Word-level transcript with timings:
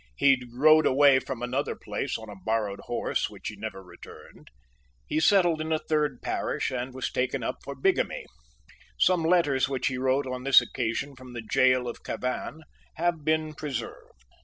He 0.15 0.41
rode 0.51 0.87
away 0.87 1.19
from 1.19 1.43
another 1.43 1.75
place 1.75 2.17
on 2.17 2.27
a 2.27 2.33
borrowed 2.35 2.79
horse, 2.85 3.29
which 3.29 3.49
he 3.49 3.55
never 3.55 3.83
returned. 3.83 4.47
He 5.05 5.19
settled 5.19 5.61
in 5.61 5.71
a 5.71 5.77
third 5.77 6.23
parish, 6.23 6.71
and 6.71 6.91
was 6.91 7.11
taken 7.11 7.43
up 7.43 7.57
for 7.63 7.75
bigamy. 7.75 8.25
Some 8.97 9.21
letters 9.23 9.69
which 9.69 9.89
he 9.89 9.99
wrote 9.99 10.25
on 10.25 10.43
this 10.43 10.59
occasion 10.59 11.15
from 11.15 11.33
the 11.33 11.43
gaol 11.43 11.87
of 11.87 12.03
Cavan 12.03 12.63
have 12.95 13.23
been 13.23 13.53
preserved. 13.53 14.23